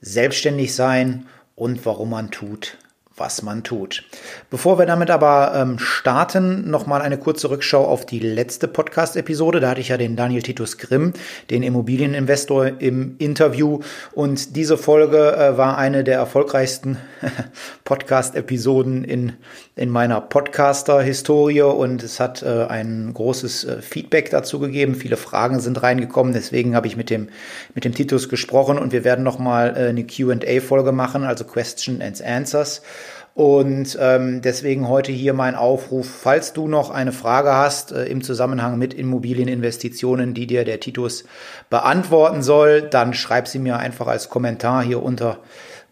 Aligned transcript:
selbstständig 0.00 0.74
sein 0.74 1.26
und 1.54 1.84
warum 1.86 2.10
man 2.10 2.30
tut, 2.30 2.78
was 3.22 3.42
man 3.44 3.62
tut. 3.62 4.02
Bevor 4.50 4.80
wir 4.80 4.86
damit 4.86 5.08
aber 5.08 5.52
ähm, 5.54 5.78
starten, 5.78 6.68
nochmal 6.68 7.02
eine 7.02 7.18
kurze 7.18 7.50
Rückschau 7.50 7.84
auf 7.84 8.04
die 8.04 8.18
letzte 8.18 8.66
Podcast-Episode. 8.66 9.60
Da 9.60 9.70
hatte 9.70 9.80
ich 9.80 9.90
ja 9.90 9.96
den 9.96 10.16
Daniel 10.16 10.42
Titus 10.42 10.76
Grimm, 10.76 11.12
den 11.48 11.62
Immobilieninvestor, 11.62 12.80
im 12.80 13.14
Interview. 13.18 13.78
Und 14.10 14.56
diese 14.56 14.76
Folge 14.76 15.36
äh, 15.36 15.56
war 15.56 15.78
eine 15.78 16.02
der 16.02 16.16
erfolgreichsten 16.16 16.98
Podcast-Episoden 17.84 19.04
in, 19.04 19.34
in 19.76 19.88
meiner 19.88 20.20
Podcaster-Historie. 20.20 21.62
Und 21.62 22.02
es 22.02 22.18
hat 22.18 22.42
äh, 22.42 22.64
ein 22.64 23.14
großes 23.14 23.64
äh, 23.64 23.82
Feedback 23.82 24.30
dazu 24.30 24.58
gegeben. 24.58 24.96
Viele 24.96 25.16
Fragen 25.16 25.60
sind 25.60 25.80
reingekommen. 25.80 26.32
Deswegen 26.32 26.74
habe 26.74 26.88
ich 26.88 26.96
mit 26.96 27.08
dem, 27.08 27.28
mit 27.76 27.84
dem 27.84 27.94
Titus 27.94 28.28
gesprochen. 28.28 28.78
Und 28.78 28.90
wir 28.90 29.04
werden 29.04 29.22
nochmal 29.22 29.76
äh, 29.76 29.90
eine 29.90 30.04
QA-Folge 30.04 30.90
machen, 30.90 31.22
also 31.22 31.44
Question 31.44 32.02
and 32.02 32.20
Answers. 32.20 32.82
Und 33.34 33.96
ähm, 34.00 34.42
deswegen 34.42 34.88
heute 34.88 35.10
hier 35.10 35.32
mein 35.32 35.54
Aufruf, 35.54 36.06
falls 36.06 36.52
du 36.52 36.68
noch 36.68 36.90
eine 36.90 37.12
Frage 37.12 37.54
hast 37.54 37.92
äh, 37.92 38.04
im 38.04 38.22
Zusammenhang 38.22 38.78
mit 38.78 38.92
Immobilieninvestitionen, 38.92 40.34
die 40.34 40.46
dir 40.46 40.64
der 40.64 40.80
Titus 40.80 41.24
beantworten 41.70 42.42
soll, 42.42 42.82
dann 42.82 43.14
schreib 43.14 43.48
sie 43.48 43.58
mir 43.58 43.78
einfach 43.78 44.06
als 44.06 44.28
Kommentar 44.28 44.82
hier 44.82 45.02
unter 45.02 45.38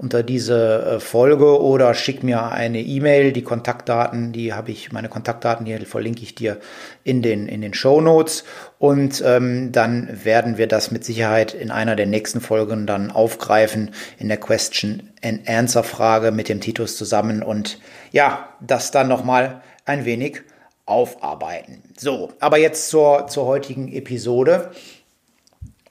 unter 0.00 0.22
diese 0.22 0.82
äh, 0.82 1.00
Folge 1.00 1.60
oder 1.60 1.92
schick 1.92 2.22
mir 2.22 2.44
eine 2.44 2.80
E-Mail. 2.80 3.32
Die 3.32 3.42
Kontaktdaten, 3.42 4.32
die 4.32 4.54
habe 4.54 4.70
ich, 4.70 4.92
meine 4.92 5.10
Kontaktdaten 5.10 5.66
hier 5.66 5.78
verlinke 5.84 6.22
ich 6.22 6.34
dir 6.34 6.58
in 7.04 7.20
den, 7.20 7.46
in 7.46 7.60
den 7.60 7.74
Show 7.74 8.00
Notes. 8.00 8.44
Und 8.78 9.22
ähm, 9.26 9.72
dann 9.72 10.24
werden 10.24 10.56
wir 10.56 10.68
das 10.68 10.90
mit 10.90 11.04
Sicherheit 11.04 11.52
in 11.52 11.70
einer 11.70 11.96
der 11.96 12.06
nächsten 12.06 12.40
Folgen 12.40 12.86
dann 12.86 13.10
aufgreifen 13.10 13.90
in 14.18 14.28
der 14.28 14.38
Question 14.38 15.10
and 15.22 15.46
Answer 15.46 15.84
Frage 15.84 16.30
mit 16.30 16.48
dem 16.48 16.62
Titus 16.62 16.96
zusammen 16.96 17.42
und 17.42 17.78
ja, 18.10 18.48
das 18.60 18.92
dann 18.92 19.06
nochmal 19.06 19.60
ein 19.84 20.06
wenig 20.06 20.40
aufarbeiten. 20.86 21.82
So, 21.98 22.32
aber 22.40 22.56
jetzt 22.56 22.88
zur, 22.88 23.26
zur 23.26 23.44
heutigen 23.44 23.92
Episode. 23.92 24.70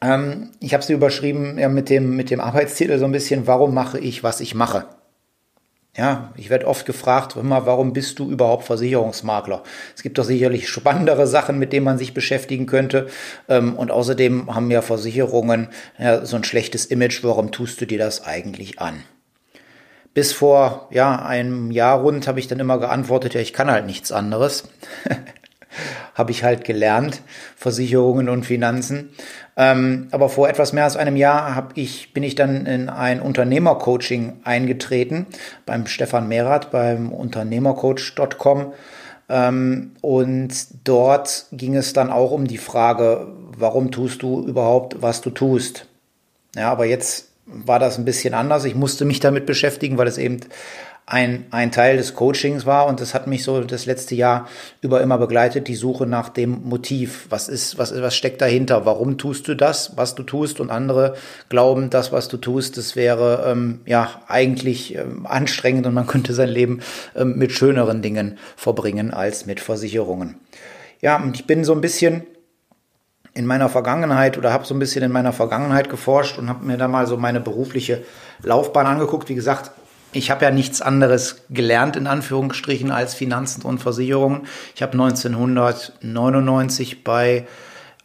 Ähm, 0.01 0.51
ich 0.59 0.73
habe 0.73 0.83
sie 0.83 0.93
überschrieben 0.93 1.57
ja, 1.57 1.69
mit, 1.69 1.89
dem, 1.89 2.15
mit 2.15 2.31
dem 2.31 2.39
Arbeitstitel 2.39 2.97
so 2.99 3.05
ein 3.05 3.11
bisschen, 3.11 3.47
warum 3.47 3.73
mache 3.73 3.99
ich, 3.99 4.23
was 4.23 4.39
ich 4.39 4.55
mache? 4.55 4.85
Ja, 5.97 6.31
ich 6.37 6.49
werde 6.49 6.67
oft 6.67 6.85
gefragt, 6.85 7.35
immer, 7.35 7.65
warum 7.65 7.93
bist 7.93 8.19
du 8.19 8.31
überhaupt 8.31 8.63
Versicherungsmakler? 8.63 9.63
Es 9.95 10.03
gibt 10.03 10.17
doch 10.17 10.23
sicherlich 10.23 10.69
spannendere 10.69 11.27
Sachen, 11.27 11.59
mit 11.59 11.73
denen 11.73 11.83
man 11.83 11.97
sich 11.97 12.13
beschäftigen 12.13 12.67
könnte. 12.67 13.07
Ähm, 13.49 13.75
und 13.75 13.91
außerdem 13.91 14.53
haben 14.55 14.71
ja 14.71 14.81
Versicherungen 14.81 15.67
ja, 15.97 16.25
so 16.25 16.37
ein 16.37 16.43
schlechtes 16.43 16.85
Image. 16.85 17.23
Warum 17.23 17.51
tust 17.51 17.81
du 17.81 17.85
dir 17.85 17.97
das 17.97 18.23
eigentlich 18.23 18.79
an? 18.79 19.03
Bis 20.13 20.31
vor 20.31 20.87
ja, 20.91 21.21
einem 21.23 21.71
Jahr 21.71 21.99
rund 21.99 22.27
habe 22.27 22.39
ich 22.39 22.47
dann 22.47 22.59
immer 22.59 22.79
geantwortet, 22.79 23.33
ja, 23.33 23.41
ich 23.41 23.53
kann 23.53 23.69
halt 23.69 23.85
nichts 23.85 24.11
anderes. 24.11 24.69
habe 26.19 26.31
ich 26.31 26.43
halt 26.43 26.65
gelernt, 26.65 27.23
Versicherungen 27.55 28.29
und 28.29 28.45
Finanzen. 28.45 29.09
Ähm, 29.57 30.09
aber 30.11 30.29
vor 30.29 30.49
etwas 30.49 30.73
mehr 30.73 30.83
als 30.83 30.97
einem 30.97 31.15
Jahr 31.15 31.55
hab 31.55 31.75
ich, 31.77 32.13
bin 32.13 32.23
ich 32.23 32.35
dann 32.35 32.65
in 32.65 32.89
ein 32.89 33.21
Unternehmercoaching 33.21 34.41
eingetreten 34.43 35.25
beim 35.65 35.87
Stefan 35.87 36.27
Mehrath 36.27 36.69
beim 36.69 37.11
Unternehmercoach.com. 37.11 38.73
Ähm, 39.29 39.91
und 40.01 40.53
dort 40.83 41.45
ging 41.53 41.75
es 41.75 41.93
dann 41.93 42.11
auch 42.11 42.31
um 42.31 42.47
die 42.47 42.57
Frage, 42.57 43.27
warum 43.57 43.89
tust 43.89 44.21
du 44.21 44.45
überhaupt, 44.45 45.01
was 45.01 45.21
du 45.21 45.29
tust? 45.29 45.87
Ja, 46.55 46.69
aber 46.69 46.85
jetzt 46.85 47.29
war 47.45 47.79
das 47.79 47.97
ein 47.97 48.05
bisschen 48.05 48.33
anders. 48.33 48.65
Ich 48.65 48.75
musste 48.75 49.05
mich 49.05 49.21
damit 49.21 49.45
beschäftigen, 49.45 49.97
weil 49.97 50.07
es 50.07 50.17
eben 50.17 50.41
ein, 51.09 51.47
ein 51.49 51.71
Teil 51.71 51.97
des 51.97 52.13
Coachings 52.13 52.67
war 52.67 52.85
und 52.85 53.01
das 53.01 53.15
hat 53.15 53.25
mich 53.25 53.43
so 53.43 53.61
das 53.61 53.87
letzte 53.87 54.13
Jahr 54.13 54.47
über 54.81 55.01
immer 55.01 55.17
begleitet, 55.17 55.67
die 55.67 55.75
Suche 55.75 56.05
nach 56.05 56.29
dem 56.29 56.61
Motiv. 56.65 57.25
Was 57.31 57.49
ist, 57.49 57.79
was, 57.79 57.99
was 57.99 58.15
steckt 58.15 58.41
dahinter? 58.41 58.85
Warum 58.85 59.17
tust 59.17 59.47
du 59.47 59.55
das, 59.55 59.97
was 59.97 60.13
du 60.13 60.21
tust? 60.21 60.59
Und 60.59 60.69
andere 60.69 61.15
glauben, 61.49 61.89
das, 61.89 62.11
was 62.11 62.27
du 62.27 62.37
tust, 62.37 62.77
das 62.77 62.95
wäre 62.95 63.43
ähm, 63.47 63.81
ja 63.87 64.21
eigentlich 64.27 64.95
ähm, 64.95 65.25
anstrengend 65.25 65.87
und 65.87 65.95
man 65.95 66.05
könnte 66.05 66.35
sein 66.35 66.49
Leben 66.49 66.81
ähm, 67.15 67.37
mit 67.37 67.53
schöneren 67.53 68.03
Dingen 68.03 68.37
verbringen 68.55 69.11
als 69.11 69.47
mit 69.47 69.59
Versicherungen. 69.59 70.35
Ja, 71.01 71.17
und 71.17 71.35
ich 71.35 71.47
bin 71.47 71.63
so 71.63 71.73
ein 71.73 71.81
bisschen 71.81 72.27
in 73.33 73.47
meiner 73.47 73.69
Vergangenheit 73.69 74.37
oder 74.37 74.53
habe 74.53 74.65
so 74.65 74.75
ein 74.75 74.79
bisschen 74.79 75.03
in 75.03 75.11
meiner 75.11 75.33
Vergangenheit 75.33 75.89
geforscht 75.89 76.37
und 76.37 76.49
habe 76.49 76.65
mir 76.65 76.77
da 76.77 76.87
mal 76.87 77.07
so 77.07 77.17
meine 77.17 77.39
berufliche 77.39 78.03
Laufbahn 78.43 78.85
angeguckt. 78.85 79.29
Wie 79.29 79.35
gesagt, 79.35 79.71
ich 80.11 80.31
habe 80.31 80.45
ja 80.45 80.51
nichts 80.51 80.81
anderes 80.81 81.43
gelernt, 81.49 81.95
in 81.95 82.07
Anführungsstrichen, 82.07 82.91
als 82.91 83.13
Finanzen 83.13 83.61
und 83.61 83.79
Versicherungen. 83.79 84.47
Ich 84.75 84.81
habe 84.81 84.93
1999 84.93 87.03
bei 87.03 87.47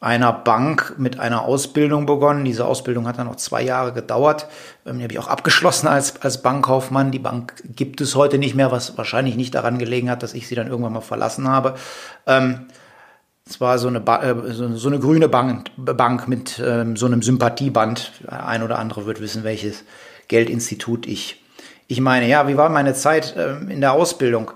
einer 0.00 0.34
Bank 0.34 0.96
mit 0.98 1.18
einer 1.18 1.42
Ausbildung 1.42 2.04
begonnen. 2.04 2.44
Diese 2.44 2.66
Ausbildung 2.66 3.08
hat 3.08 3.18
dann 3.18 3.26
noch 3.26 3.36
zwei 3.36 3.62
Jahre 3.62 3.94
gedauert. 3.94 4.46
Ähm, 4.84 4.98
die 4.98 5.04
habe 5.04 5.14
ich 5.14 5.18
auch 5.18 5.28
abgeschlossen 5.28 5.88
als, 5.88 6.20
als 6.20 6.42
Bankkaufmann. 6.42 7.10
Die 7.10 7.18
Bank 7.18 7.54
gibt 7.74 8.02
es 8.02 8.14
heute 8.14 8.36
nicht 8.36 8.54
mehr, 8.54 8.70
was 8.70 8.98
wahrscheinlich 8.98 9.36
nicht 9.36 9.54
daran 9.54 9.78
gelegen 9.78 10.10
hat, 10.10 10.22
dass 10.22 10.34
ich 10.34 10.46
sie 10.46 10.54
dann 10.54 10.66
irgendwann 10.66 10.92
mal 10.92 11.00
verlassen 11.00 11.48
habe. 11.48 11.74
Ähm, 12.26 12.66
es 13.46 13.62
war 13.62 13.78
so 13.78 13.88
eine, 13.88 14.00
ba 14.00 14.22
äh, 14.22 14.52
so, 14.52 14.76
so, 14.76 14.88
eine 14.88 14.98
grüne 14.98 15.30
Bank, 15.30 15.70
Bank 15.76 16.28
mit 16.28 16.60
ähm, 16.62 16.96
so 16.96 17.06
einem 17.06 17.22
Sympathieband. 17.22 18.12
Ein 18.26 18.62
oder 18.62 18.78
andere 18.78 19.06
wird 19.06 19.22
wissen, 19.22 19.42
welches 19.42 19.84
Geldinstitut 20.28 21.06
ich 21.06 21.43
ich 21.94 22.00
meine, 22.00 22.26
ja, 22.26 22.48
wie 22.48 22.56
war 22.56 22.70
meine 22.70 22.92
Zeit 22.94 23.36
ähm, 23.38 23.70
in 23.70 23.80
der 23.80 23.92
Ausbildung? 23.92 24.50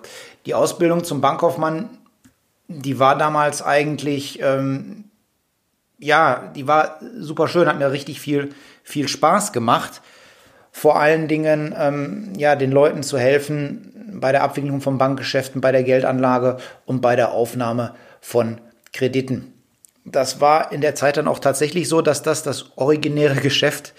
Die 0.45 0.55
Ausbildung 0.55 1.05
zum 1.05 1.21
Bankkaufmann, 1.21 1.89
die 2.67 2.99
war 2.99 3.17
damals 3.17 3.63
eigentlich, 3.63 4.43
ähm, 4.43 5.05
ja, 6.01 6.51
die 6.57 6.67
war 6.67 6.99
super 7.17 7.47
schön, 7.47 7.69
hat 7.69 7.79
mir 7.79 7.93
richtig 7.93 8.21
viel, 8.21 8.49
viel 8.83 9.07
Spaß 9.07 9.53
gemacht. 9.53 10.03
Vor 10.73 10.99
allen 10.99 11.29
Dingen, 11.29 11.73
ähm, 11.79 12.33
ja, 12.37 12.57
den 12.57 12.73
Leuten 12.73 13.05
zu 13.05 13.19
helfen 13.19 14.17
bei 14.21 14.33
der 14.33 14.43
Abwicklung 14.43 14.81
von 14.81 14.99
Bankgeschäften, 14.99 15.61
bei 15.61 15.71
der 15.71 15.85
Geldanlage 15.85 16.57
und 16.87 17.01
bei 17.01 17.15
der 17.15 17.31
Aufnahme 17.31 17.95
von 18.21 18.61
Krediten. 18.93 19.53
Das 20.05 20.41
war 20.41 20.73
in 20.73 20.81
der 20.81 20.97
Zeit 20.97 21.19
dann 21.19 21.29
auch 21.29 21.39
tatsächlich 21.39 21.89
so, 21.89 22.03
dass 22.03 22.23
das 22.23 22.43
das 22.43 22.73
originäre 22.75 23.37
Geschäft 23.41 23.95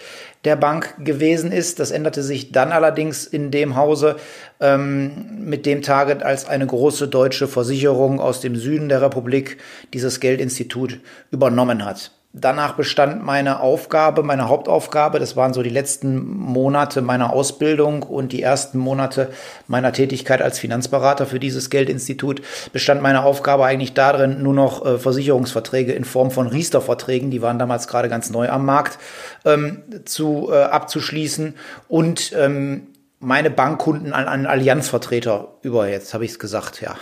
der 0.46 0.56
Bank 0.56 0.96
gewesen 1.04 1.52
ist. 1.52 1.80
Das 1.80 1.92
änderte 1.92 2.24
sich 2.24 2.52
dann 2.52 2.72
allerdings 2.72 3.26
in 3.26 3.52
dem 3.52 3.76
Hause 3.76 4.16
ähm, 4.60 5.12
mit 5.40 5.66
dem 5.66 5.82
Target, 5.82 6.24
als 6.24 6.48
eine 6.48 6.66
große 6.66 7.08
deutsche 7.08 7.48
Versicherung 7.48 8.20
aus 8.20 8.40
dem 8.40 8.56
Süden 8.56 8.90
der 8.90 9.02
Republik 9.02 9.58
dieses 9.94 10.20
Geldinstitut 10.20 11.00
übernommen 11.32 11.84
hat. 11.84 12.12
Danach 12.32 12.74
bestand 12.74 13.26
meine 13.26 13.60
Aufgabe, 13.60 14.22
meine 14.22 14.50
Hauptaufgabe, 14.50 15.18
das 15.18 15.36
waren 15.36 15.52
so 15.52 15.64
die 15.64 15.72
letzten 15.72 16.30
Monate 16.38 17.02
meiner 17.02 17.34
Ausbildung 17.34 18.04
und 18.04 18.34
die 18.34 18.44
ersten 18.44 18.78
Monate 18.78 19.32
meiner 19.66 19.92
Tätigkeit 19.94 20.40
als 20.40 20.60
Finanzberater 20.60 21.26
für 21.26 21.40
dieses 21.40 21.72
Geldinstitut, 21.72 22.44
bestand 22.72 23.02
meine 23.02 23.24
Aufgabe 23.24 23.66
eigentlich 23.66 23.96
darin, 23.96 24.44
nur 24.44 24.54
noch 24.54 24.86
äh, 24.86 25.00
Versicherungsverträge 25.00 25.92
in 25.94 26.06
Form 26.06 26.30
von 26.30 26.46
Riester-Verträgen, 26.46 27.32
die 27.32 27.42
waren 27.42 27.58
damals 27.58 27.88
gerade 27.88 28.10
ganz 28.10 28.30
neu 28.30 28.48
am 28.48 28.64
Markt, 28.64 29.00
ähm, 29.44 29.82
zu, 30.06 30.50
äh, 30.52 30.62
abzuschließen 30.62 31.56
und 31.88 32.32
ähm, 32.38 32.90
meine 33.22 33.50
Bankkunden 33.50 34.14
an 34.14 34.30
einen 34.30 34.46
Allianzvertreter 34.46 35.50
über, 35.62 35.90
jetzt 35.90 36.14
habe 36.14 36.24
ich 36.24 36.32
es 36.32 36.40
gesagt, 36.40 36.80
ja, 36.80 36.96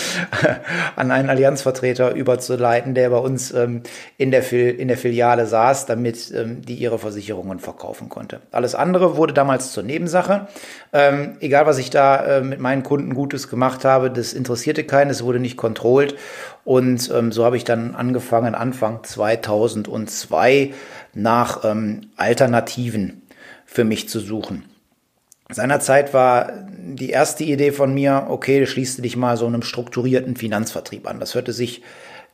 an 0.96 1.12
einen 1.12 1.30
Allianzvertreter 1.30 2.14
überzuleiten, 2.14 2.94
der 2.94 3.10
bei 3.10 3.18
uns 3.18 3.52
ähm, 3.52 3.82
in, 4.18 4.32
der 4.32 4.42
Fil 4.42 4.70
in 4.70 4.88
der 4.88 4.96
Filiale 4.96 5.46
saß, 5.46 5.86
damit 5.86 6.32
ähm, 6.34 6.62
die 6.62 6.74
ihre 6.74 6.98
Versicherungen 6.98 7.60
verkaufen 7.60 8.08
konnte. 8.08 8.40
Alles 8.50 8.74
andere 8.74 9.16
wurde 9.16 9.34
damals 9.34 9.70
zur 9.72 9.84
Nebensache. 9.84 10.48
Ähm, 10.92 11.36
egal, 11.38 11.64
was 11.64 11.78
ich 11.78 11.90
da 11.90 12.24
äh, 12.24 12.40
mit 12.40 12.58
meinen 12.58 12.82
Kunden 12.82 13.14
Gutes 13.14 13.48
gemacht 13.48 13.84
habe, 13.84 14.10
das 14.10 14.32
interessierte 14.32 14.82
keinen, 14.82 15.10
es 15.10 15.22
wurde 15.22 15.38
nicht 15.38 15.56
kontrollt. 15.56 16.16
Und 16.64 17.08
ähm, 17.14 17.30
so 17.30 17.44
habe 17.44 17.56
ich 17.56 17.62
dann 17.62 17.94
angefangen, 17.94 18.56
Anfang 18.56 19.04
2002 19.04 20.74
nach 21.14 21.64
ähm, 21.64 22.10
Alternativen 22.16 23.22
für 23.64 23.84
mich 23.84 24.08
zu 24.08 24.18
suchen. 24.18 24.71
Seinerzeit 25.52 26.14
war 26.14 26.52
die 26.78 27.10
erste 27.10 27.44
Idee 27.44 27.72
von 27.72 27.94
mir, 27.94 28.26
okay, 28.28 28.66
schließt 28.66 28.98
du 28.98 29.02
dich 29.02 29.16
mal 29.16 29.36
so 29.36 29.46
einem 29.46 29.62
strukturierten 29.62 30.36
Finanzvertrieb 30.36 31.06
an. 31.06 31.20
Das 31.20 31.34
hörte 31.34 31.52
sich 31.52 31.82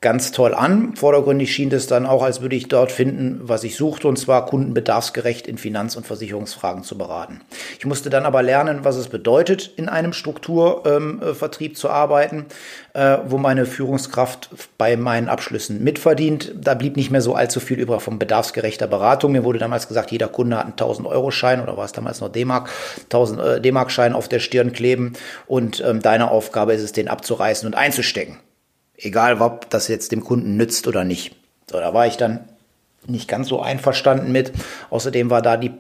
ganz 0.01 0.31
toll 0.31 0.55
an. 0.55 0.95
Vordergründig 0.95 1.53
schien 1.53 1.73
es 1.73 1.89
dann 1.89 2.07
auch, 2.07 2.23
als 2.23 2.41
würde 2.41 2.55
ich 2.55 2.69
dort 2.69 2.93
finden, 2.93 3.41
was 3.43 3.65
ich 3.65 3.77
suchte, 3.77 4.07
und 4.07 4.17
zwar 4.17 4.47
kundenbedarfsgerecht 4.47 5.49
in 5.49 5.59
Finanz- 5.59 5.97
und 5.97 6.07
Versicherungsfragen 6.07 6.85
zu 6.85 6.97
beraten. 6.97 7.41
Ich 7.79 7.87
musste 7.87 8.09
dann 8.09 8.25
aber 8.25 8.43
lernen, 8.43 8.81
was 8.85 8.97
es 8.97 9.09
bedeutet, 9.09 9.73
in 9.77 9.89
einem 9.89 10.13
Strukturvertrieb 10.13 11.73
ähm, 11.73 11.77
zu 11.77 11.91
arbeiten, 11.91 12.47
äh, 12.95 13.19
wo 13.27 13.39
meine 13.39 13.67
Führungskraft 13.67 14.51
bei 14.79 14.97
meinen 14.97 15.29
Abschlüssen 15.29 15.83
mitverdient. 15.83 16.55
Da 16.57 16.75
blieb 16.75 16.97
nicht 16.97 17.11
mehr 17.11 17.23
so 17.23 17.35
allzu 17.35 17.59
viel 17.59 17.81
über 17.81 17.99
von 17.99 18.21
bedarfsgerechter 18.21 18.87
Beratung. 18.87 19.33
Mir 19.33 19.43
wurde 19.43 19.59
damals 19.59 19.89
gesagt, 19.89 20.13
jeder 20.13 20.29
Kunde 20.29 20.59
hat 20.59 20.65
einen 20.65 20.75
1000-Euro-Schein 20.75 21.61
oder 21.61 21.77
war 21.77 21.85
es 21.85 21.93
damals 21.93 22.21
noch 22.21 22.29
D-Mark, 22.29 22.71
1000 23.05 23.41
äh, 23.41 23.61
D-Mark-Schein 23.61 24.15
auf 24.15 24.29
der 24.29 24.39
Stirn 24.39 24.73
kleben 24.73 25.15
und 25.49 25.83
ähm, 25.85 26.01
deine 26.01 26.31
Aufgabe 26.31 26.73
ist 26.75 26.83
es, 26.83 26.93
den 26.93 27.09
abzureißen 27.09 27.67
und 27.67 27.75
einzustecken. 27.75 28.39
Egal, 28.99 29.41
ob 29.41 29.71
das 29.71 29.89
jetzt 29.89 30.13
dem 30.13 30.25
Kunden 30.25 30.57
nützt 30.57 30.87
oder 30.89 31.05
nicht. 31.05 31.37
So, 31.71 31.79
da 31.79 31.95
war 31.95 32.07
ich 32.07 32.17
dann 32.17 32.49
nicht 33.07 33.29
ganz 33.29 33.49
so 33.49 33.61
einverstanden 33.61 34.33
mit. 34.33 34.53
Außerdem 34.91 35.31
war 35.31 35.41
da 35.41 35.57
die, 35.57 35.71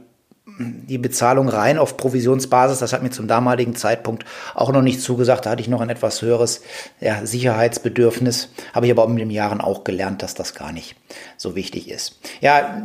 die 0.46 0.98
Bezahlung 0.98 1.48
rein 1.48 1.78
auf 1.78 1.96
Provisionsbasis. 1.96 2.78
Das 2.78 2.92
hat 2.92 3.02
mir 3.02 3.10
zum 3.10 3.26
damaligen 3.26 3.74
Zeitpunkt 3.74 4.24
auch 4.54 4.72
noch 4.72 4.82
nicht 4.82 5.00
zugesagt. 5.00 5.46
Da 5.46 5.50
hatte 5.50 5.60
ich 5.60 5.68
noch 5.68 5.80
ein 5.80 5.90
etwas 5.90 6.22
höheres 6.22 6.62
ja, 7.00 7.26
Sicherheitsbedürfnis. 7.26 8.50
Habe 8.72 8.86
ich 8.86 8.92
aber 8.92 9.06
mit 9.08 9.20
den 9.20 9.30
Jahren 9.30 9.60
auch 9.60 9.82
gelernt, 9.82 10.22
dass 10.22 10.34
das 10.34 10.54
gar 10.54 10.72
nicht 10.72 10.94
so 11.36 11.56
wichtig 11.56 11.90
ist. 11.90 12.20
Ja, 12.40 12.82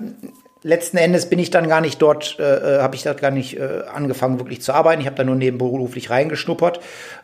letzten 0.63 0.98
Endes 0.98 1.30
bin 1.30 1.39
ich 1.39 1.50
dann 1.50 1.68
gar 1.68 1.81
nicht 1.81 2.01
dort, 2.01 2.38
äh, 2.39 2.77
äh 2.77 2.81
habe 2.81 2.95
ich 2.95 3.04
da 3.04 3.13
gar 3.13 3.31
nicht 3.31 3.57
äh, 3.57 3.83
angefangen 3.94 4.39
wirklich 4.39 4.62
zu 4.62 4.74
arbeiten. 4.74 5.01
Ich 5.01 5.07
habe 5.07 5.18
da 5.18 5.24
nur 5.24 5.36
nebenberuflich 5.36 6.10
reingeschnuppert 6.10 6.80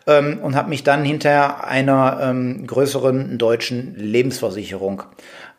ähm, 0.06 0.38
und 0.42 0.54
habe 0.54 0.68
mich 0.68 0.84
dann 0.84 1.04
hinter 1.04 1.64
einer 1.64 2.20
ähm, 2.22 2.66
größeren 2.66 3.38
deutschen 3.38 3.94
Lebensversicherung 3.96 5.02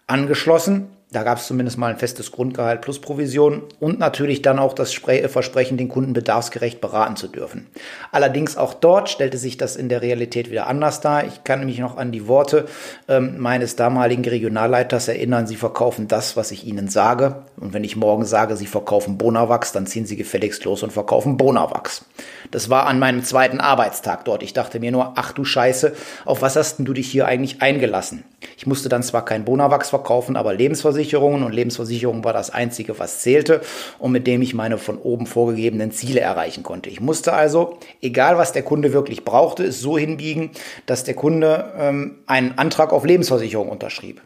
angeschlossen 0.07 0.89
da 1.11 1.23
gab 1.23 1.39
es 1.39 1.47
zumindest 1.47 1.77
mal 1.77 1.91
ein 1.91 1.97
festes 1.97 2.31
Grundgehalt 2.31 2.79
plus 2.79 2.99
Provision 2.99 3.63
und 3.81 3.99
natürlich 3.99 4.41
dann 4.41 4.59
auch 4.59 4.73
das 4.73 4.93
Versprechen, 4.93 5.75
den 5.75 5.89
Kunden 5.89 6.13
bedarfsgerecht 6.13 6.79
beraten 6.79 7.17
zu 7.17 7.27
dürfen. 7.27 7.67
Allerdings 8.13 8.55
auch 8.55 8.73
dort 8.73 9.09
stellte 9.09 9.37
sich 9.37 9.57
das 9.57 9.75
in 9.75 9.89
der 9.89 10.01
Realität 10.01 10.49
wieder 10.49 10.67
anders 10.67 11.01
dar. 11.01 11.25
Ich 11.25 11.43
kann 11.43 11.65
mich 11.65 11.79
noch 11.79 11.97
an 11.97 12.13
die 12.13 12.29
Worte 12.29 12.65
ähm, 13.09 13.39
meines 13.39 13.75
damaligen 13.75 14.23
Regionalleiters 14.23 15.09
erinnern. 15.09 15.47
Sie 15.47 15.57
verkaufen 15.57 16.07
das, 16.07 16.37
was 16.37 16.51
ich 16.51 16.65
Ihnen 16.65 16.87
sage. 16.87 17.43
Und 17.57 17.73
wenn 17.73 17.83
ich 17.83 17.97
morgen 17.97 18.23
sage, 18.23 18.55
Sie 18.55 18.65
verkaufen 18.65 19.17
Bonawachs, 19.17 19.73
dann 19.73 19.87
ziehen 19.87 20.05
Sie 20.05 20.15
gefälligst 20.15 20.63
los 20.63 20.81
und 20.81 20.93
verkaufen 20.93 21.35
Bonawachs. 21.35 22.05
Das 22.51 22.69
war 22.69 22.87
an 22.87 22.99
meinem 22.99 23.23
zweiten 23.25 23.59
Arbeitstag 23.59 24.23
dort. 24.23 24.43
Ich 24.43 24.53
dachte 24.53 24.79
mir 24.79 24.91
nur, 24.91 25.13
ach 25.15 25.33
du 25.33 25.43
Scheiße, 25.43 25.93
auf 26.23 26.41
was 26.41 26.55
hast 26.55 26.77
denn 26.77 26.85
du 26.85 26.93
dich 26.93 27.11
hier 27.11 27.25
eigentlich 27.25 27.61
eingelassen? 27.61 28.23
Ich 28.57 28.65
musste 28.65 28.89
dann 28.89 29.03
zwar 29.03 29.25
kein 29.25 29.45
Bonawachs 29.45 29.89
verkaufen, 29.89 30.35
aber 30.35 30.53
Lebensversicherungen 31.01 31.43
und 31.43 31.53
Lebensversicherung 31.53 32.23
war 32.23 32.33
das 32.33 32.51
einzige, 32.51 32.99
was 32.99 33.21
zählte 33.21 33.61
und 33.99 34.11
mit 34.11 34.27
dem 34.27 34.41
ich 34.41 34.53
meine 34.53 34.77
von 34.77 34.97
oben 34.97 35.25
vorgegebenen 35.25 35.91
Ziele 35.91 36.19
erreichen 36.19 36.63
konnte. 36.63 36.89
Ich 36.89 37.01
musste 37.01 37.33
also, 37.33 37.77
egal 38.01 38.37
was 38.37 38.53
der 38.53 38.63
Kunde 38.63 38.93
wirklich 38.93 39.25
brauchte, 39.25 39.63
es 39.63 39.79
so 39.79 39.97
hinbiegen, 39.97 40.51
dass 40.85 41.03
der 41.03 41.15
Kunde 41.15 41.73
ähm, 41.77 42.19
einen 42.27 42.57
Antrag 42.57 42.93
auf 42.93 43.05
Lebensversicherung 43.05 43.69
unterschrieb. 43.69 44.21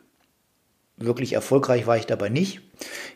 Wirklich 0.97 1.33
erfolgreich 1.33 1.87
war 1.87 1.97
ich 1.97 2.05
dabei 2.05 2.29
nicht. 2.29 2.61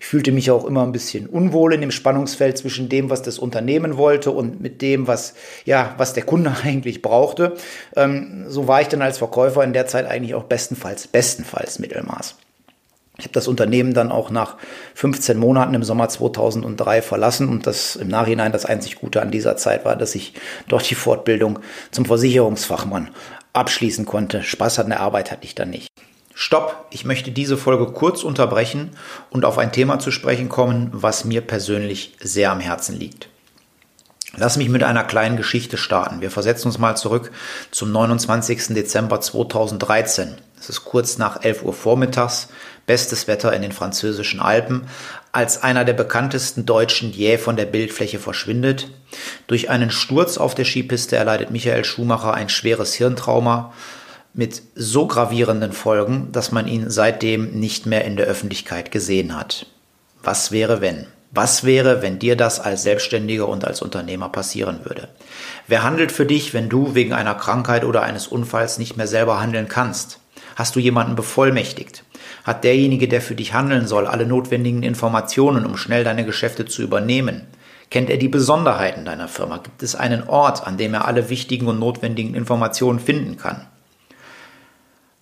Ich 0.02 0.06
fühlte 0.06 0.34
mich 0.34 0.52
auch 0.52 0.66
immer 0.66 0.84
ein 0.84 0.92
bisschen 0.92 1.28
unwohl 1.28 1.74
in 1.74 1.80
dem 1.80 1.92
Spannungsfeld 1.92 2.58
zwischen 2.58 2.90
dem, 2.90 3.10
was 3.10 3.22
das 3.22 3.40
Unternehmen 3.40 3.96
wollte 3.96 4.32
und 4.32 4.60
mit 4.60 4.82
dem, 4.82 5.08
was, 5.08 5.34
ja, 5.64 5.96
was 5.98 6.14
der 6.14 6.24
Kunde 6.24 6.54
eigentlich 6.64 7.02
brauchte. 7.02 7.56
Ähm, 7.96 8.46
so 8.48 8.68
war 8.68 8.82
ich 8.82 8.90
dann 8.90 9.02
als 9.02 9.18
Verkäufer 9.18 9.64
in 9.64 9.74
der 9.74 9.88
Zeit 9.88 10.06
eigentlich 10.06 10.36
auch 10.36 10.44
bestenfalls, 10.44 11.08
bestenfalls 11.08 11.80
Mittelmaß. 11.80 12.36
Ich 13.20 13.26
habe 13.26 13.34
das 13.34 13.48
Unternehmen 13.48 13.94
dann 13.94 14.12
auch 14.12 14.30
nach 14.30 14.58
15 14.96 15.38
Monaten 15.38 15.74
im 15.74 15.84
Sommer 15.84 16.10
2003 16.10 17.02
verlassen 17.02 17.50
und 17.50 17.68
das 17.68 17.96
im 17.96 18.08
Nachhinein 18.08 18.52
das 18.52 18.66
einzig 18.66 18.96
Gute 18.96 19.22
an 19.22 19.32
dieser 19.32 19.58
Zeit 19.58 19.86
war, 19.86 19.96
dass 19.96 20.16
ich 20.16 20.34
dort 20.68 20.90
die 20.90 20.96
Fortbildung 20.96 21.60
zum 21.92 22.06
Versicherungsfachmann 22.06 23.10
abschließen 23.54 24.06
konnte. 24.06 24.44
Spaß 24.44 24.80
an 24.80 24.90
der 24.90 25.02
Arbeit 25.02 25.32
hatte 25.32 25.46
ich 25.46 25.56
dann 25.56 25.70
nicht. 25.70 25.90
Stopp, 26.34 26.88
ich 26.90 27.04
möchte 27.04 27.32
diese 27.32 27.58
Folge 27.58 27.88
kurz 27.88 28.24
unterbrechen 28.24 28.92
und 29.30 29.44
auf 29.44 29.58
ein 29.58 29.74
Thema 29.74 30.00
zu 30.00 30.10
sprechen 30.10 30.48
kommen, 30.48 30.90
was 30.94 31.26
mir 31.26 31.42
persönlich 31.42 32.16
sehr 32.22 32.52
am 32.52 32.62
Herzen 32.62 32.98
liegt. 32.98 33.28
Lass 34.38 34.58
mich 34.58 34.70
mit 34.70 34.84
einer 34.84 35.04
kleinen 35.04 35.38
Geschichte 35.38 35.76
starten. 35.76 36.22
Wir 36.22 36.32
versetzen 36.32 36.68
uns 36.68 36.78
mal 36.78 36.96
zurück 36.96 37.32
zum 37.72 37.92
29. 37.92 38.68
Dezember 38.70 39.20
2013. 39.20 40.38
Es 40.60 40.70
ist 40.70 40.86
kurz 40.86 41.18
nach 41.18 41.44
11 41.44 41.64
Uhr 41.64 41.74
vormittags, 41.74 42.50
bestes 42.90 43.28
Wetter 43.28 43.54
in 43.54 43.62
den 43.62 43.72
französischen 43.72 44.40
Alpen, 44.40 44.88
als 45.32 45.62
einer 45.62 45.86
der 45.86 45.94
bekanntesten 45.94 46.66
Deutschen 46.66 47.12
jäh 47.12 47.38
von 47.38 47.56
der 47.56 47.68
Bildfläche 47.68 48.18
verschwindet. 48.18 48.90
Durch 49.46 49.70
einen 49.70 49.92
Sturz 49.92 50.40
auf 50.40 50.56
der 50.56 50.66
Skipiste 50.66 51.16
erleidet 51.16 51.52
Michael 51.52 51.86
Schumacher 51.86 52.34
ein 52.34 52.50
schweres 52.50 52.96
Hirntrauma 52.96 53.74
mit 54.34 54.64
so 54.74 55.06
gravierenden 55.06 55.72
Folgen, 55.72 56.32
dass 56.32 56.52
man 56.52 56.68
ihn 56.68 56.90
seitdem 56.90 57.52
nicht 57.60 57.86
mehr 57.86 58.06
in 58.06 58.18
der 58.18 58.26
Öffentlichkeit 58.26 58.92
gesehen 58.92 59.38
hat. 59.38 59.68
Was 60.24 60.52
wäre, 60.52 60.82
wenn? 60.82 61.06
Was 61.30 61.64
wäre, 61.64 62.02
wenn 62.02 62.18
dir 62.18 62.36
das 62.36 62.60
als 62.60 62.82
Selbstständiger 62.82 63.48
und 63.48 63.66
als 63.66 63.84
Unternehmer 63.84 64.30
passieren 64.30 64.80
würde? 64.84 65.10
Wer 65.68 65.84
handelt 65.84 66.12
für 66.12 66.26
dich, 66.26 66.56
wenn 66.56 66.70
du 66.70 66.96
wegen 66.96 67.14
einer 67.14 67.36
Krankheit 67.36 67.84
oder 67.84 68.02
eines 68.02 68.28
Unfalls 68.28 68.80
nicht 68.80 68.98
mehr 68.98 69.06
selber 69.06 69.40
handeln 69.40 69.68
kannst? 69.68 70.20
Hast 70.56 70.76
du 70.76 70.80
jemanden 70.80 71.16
bevollmächtigt? 71.16 72.04
Hat 72.44 72.64
derjenige, 72.64 73.08
der 73.08 73.22
für 73.22 73.36
dich 73.36 73.54
handeln 73.54 73.88
soll, 73.88 74.08
alle 74.08 74.26
notwendigen 74.26 74.84
Informationen, 74.84 75.66
um 75.66 75.78
schnell 75.78 76.04
deine 76.04 76.26
Geschäfte 76.26 76.66
zu 76.66 76.82
übernehmen? 76.82 77.48
Kennt 77.90 78.10
er 78.10 78.18
die 78.18 78.28
Besonderheiten 78.28 79.06
deiner 79.06 79.28
Firma? 79.28 79.58
Gibt 79.58 79.82
es 79.82 79.96
einen 79.96 80.28
Ort, 80.28 80.66
an 80.66 80.78
dem 80.78 80.94
er 80.94 81.06
alle 81.06 81.30
wichtigen 81.30 81.68
und 81.68 81.80
notwendigen 81.80 82.36
Informationen 82.36 83.00
finden 83.00 83.38
kann? 83.38 83.66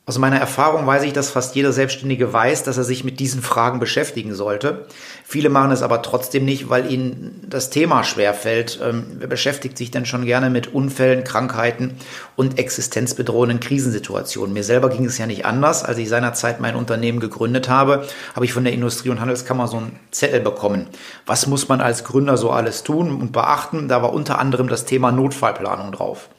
Aus 0.10 0.20
meiner 0.20 0.40
Erfahrung 0.40 0.88
weiß 0.88 1.04
ich, 1.04 1.12
dass 1.12 1.32
fast 1.32 1.54
jeder 1.56 1.74
Selbstständige 1.74 2.32
weiß, 2.32 2.64
dass 2.64 2.78
er 2.78 2.86
sich 2.86 3.04
mit 3.04 3.20
diesen 3.20 3.42
Fragen 3.42 3.82
beschäftigen 3.82 4.34
sollte. 4.34 4.86
Viele 5.26 5.50
machen 5.50 5.72
es 5.72 5.82
aber 5.82 6.02
trotzdem 6.02 6.46
nicht, 6.46 6.70
weil 6.70 6.90
ihnen 6.90 7.46
das 7.46 7.72
Thema 7.72 8.06
schwerfällt. 8.06 8.80
Ähm, 8.82 9.18
wer 9.20 9.28
beschäftigt 9.28 9.78
sich 9.78 9.92
denn 9.92 10.06
schon 10.06 10.24
gerne 10.24 10.50
mit 10.50 10.74
Unfällen, 10.74 11.26
Krankheiten 11.26 11.98
und 12.38 12.58
existenzbedrohenden 12.58 13.60
Krisensituationen? 13.60 14.54
Mir 14.54 14.64
selber 14.64 14.88
ging 14.88 15.04
es 15.04 15.18
ja 15.18 15.28
nicht 15.28 15.46
anders. 15.46 15.84
Als 15.84 15.98
ich 15.98 16.08
seinerzeit 16.08 16.62
mein 16.62 16.78
Unternehmen 16.78 17.20
gegründet 17.20 17.68
habe, 17.68 18.08
habe 18.34 18.46
ich 18.46 18.54
von 18.54 18.64
der 18.64 18.72
Industrie- 18.72 19.10
und 19.10 19.20
Handelskammer 19.20 19.68
so 19.68 19.76
einen 19.76 20.00
Zettel 20.12 20.40
bekommen. 20.40 20.88
Was 21.26 21.48
muss 21.48 21.68
man 21.68 21.82
als 21.82 22.06
Gründer 22.06 22.38
so 22.38 22.52
alles 22.52 22.84
tun 22.84 23.12
und 23.20 23.34
beachten? 23.34 23.90
Da 23.90 24.02
war 24.02 24.14
unter 24.14 24.40
anderem 24.40 24.70
das 24.70 24.86
Thema 24.86 25.12
Notfallplanung 25.12 25.92
drauf. 25.92 26.30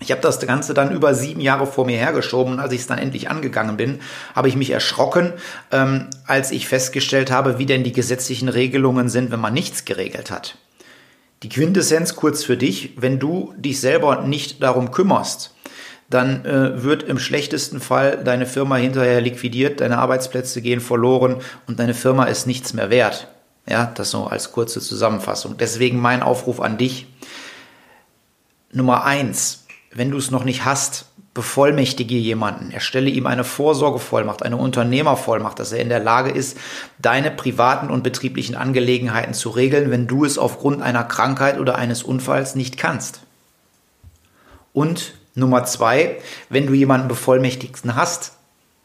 Ich 0.00 0.10
habe 0.10 0.22
das 0.22 0.40
Ganze 0.40 0.72
dann 0.72 0.92
über 0.92 1.14
sieben 1.14 1.40
Jahre 1.40 1.66
vor 1.66 1.84
mir 1.84 1.98
hergeschoben 1.98 2.54
und 2.54 2.60
als 2.60 2.72
ich 2.72 2.80
es 2.80 2.86
dann 2.86 2.98
endlich 2.98 3.28
angegangen 3.28 3.76
bin, 3.76 4.00
habe 4.34 4.48
ich 4.48 4.56
mich 4.56 4.70
erschrocken, 4.70 5.34
ähm, 5.70 6.08
als 6.26 6.50
ich 6.50 6.66
festgestellt 6.66 7.30
habe, 7.30 7.58
wie 7.58 7.66
denn 7.66 7.84
die 7.84 7.92
gesetzlichen 7.92 8.48
Regelungen 8.48 9.10
sind, 9.10 9.30
wenn 9.30 9.40
man 9.40 9.52
nichts 9.52 9.84
geregelt 9.84 10.30
hat. 10.30 10.56
Die 11.42 11.48
Quintessenz 11.48 12.16
kurz 12.16 12.44
für 12.44 12.56
dich, 12.56 12.94
wenn 12.96 13.18
du 13.18 13.54
dich 13.56 13.80
selber 13.80 14.22
nicht 14.22 14.62
darum 14.62 14.90
kümmerst, 14.90 15.54
dann 16.10 16.44
äh, 16.44 16.82
wird 16.82 17.04
im 17.04 17.18
schlechtesten 17.18 17.80
Fall 17.80 18.22
deine 18.24 18.44
Firma 18.44 18.76
hinterher 18.76 19.20
liquidiert, 19.20 19.80
deine 19.80 19.98
Arbeitsplätze 19.98 20.60
gehen 20.60 20.80
verloren 20.80 21.36
und 21.66 21.78
deine 21.78 21.94
Firma 21.94 22.24
ist 22.24 22.46
nichts 22.46 22.74
mehr 22.74 22.90
wert. 22.90 23.28
Ja, 23.66 23.92
das 23.94 24.10
so 24.10 24.24
als 24.24 24.50
kurze 24.50 24.80
Zusammenfassung. 24.80 25.56
Deswegen 25.56 26.00
mein 26.00 26.22
Aufruf 26.22 26.60
an 26.60 26.78
dich. 26.78 27.06
Nummer 28.72 29.04
eins, 29.04 29.59
wenn 29.92 30.10
du 30.10 30.18
es 30.18 30.30
noch 30.30 30.44
nicht 30.44 30.64
hast, 30.64 31.06
bevollmächtige 31.34 32.16
jemanden, 32.16 32.70
erstelle 32.72 33.08
ihm 33.08 33.26
eine 33.26 33.44
Vorsorgevollmacht, 33.44 34.42
eine 34.42 34.56
Unternehmervollmacht, 34.56 35.58
dass 35.58 35.72
er 35.72 35.80
in 35.80 35.88
der 35.88 36.00
Lage 36.00 36.30
ist, 36.30 36.58
deine 36.98 37.30
privaten 37.30 37.88
und 37.88 38.02
betrieblichen 38.02 38.56
Angelegenheiten 38.56 39.34
zu 39.34 39.50
regeln, 39.50 39.90
wenn 39.90 40.06
du 40.06 40.24
es 40.24 40.38
aufgrund 40.38 40.82
einer 40.82 41.04
Krankheit 41.04 41.58
oder 41.58 41.76
eines 41.76 42.02
Unfalls 42.02 42.56
nicht 42.56 42.76
kannst. 42.76 43.20
Und 44.72 45.14
Nummer 45.34 45.64
zwei, 45.64 46.18
wenn 46.48 46.66
du 46.66 46.74
jemanden 46.74 47.08
bevollmächtigten 47.08 47.94
hast, 47.94 48.32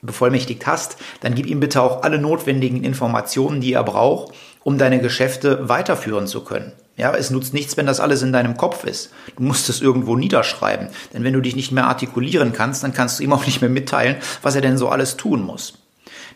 bevollmächtigt 0.01 0.67
hast, 0.67 0.97
dann 1.21 1.33
gib 1.33 1.47
ihm 1.47 1.59
bitte 1.59 1.81
auch 1.81 2.03
alle 2.03 2.19
notwendigen 2.19 2.83
Informationen, 2.83 3.59
die 3.59 3.73
er 3.73 3.83
braucht, 3.83 4.33
um 4.63 4.77
deine 4.77 4.99
Geschäfte 4.99 5.67
weiterführen 5.67 6.27
zu 6.27 6.43
können. 6.43 6.73
Ja, 6.97 7.13
es 7.13 7.29
nutzt 7.29 7.53
nichts, 7.53 7.75
wenn 7.75 7.85
das 7.85 7.99
alles 7.99 8.21
in 8.21 8.31
deinem 8.31 8.55
Kopf 8.55 8.85
ist. 8.85 9.11
Du 9.35 9.43
musst 9.43 9.67
es 9.67 9.81
irgendwo 9.81 10.15
niederschreiben. 10.15 10.87
Denn 11.13 11.23
wenn 11.25 11.33
du 11.33 11.41
dich 11.41 11.55
nicht 11.55 11.73
mehr 11.73 11.87
artikulieren 11.87 12.53
kannst, 12.53 12.83
dann 12.83 12.93
kannst 12.93 13.19
du 13.19 13.23
ihm 13.23 13.33
auch 13.33 13.45
nicht 13.45 13.59
mehr 13.59 13.69
mitteilen, 13.69 14.15
was 14.41 14.55
er 14.55 14.61
denn 14.61 14.77
so 14.77 14.87
alles 14.87 15.17
tun 15.17 15.43
muss. 15.43 15.79